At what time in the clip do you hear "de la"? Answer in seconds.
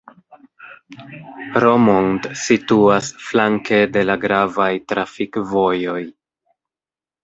3.95-4.19